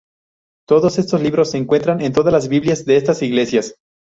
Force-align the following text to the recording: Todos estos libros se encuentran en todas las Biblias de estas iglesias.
Todos 0.67 0.97
estos 0.97 1.21
libros 1.21 1.51
se 1.51 1.59
encuentran 1.59 2.01
en 2.01 2.11
todas 2.11 2.33
las 2.33 2.47
Biblias 2.47 2.85
de 2.85 2.97
estas 2.97 3.21
iglesias. 3.21 3.75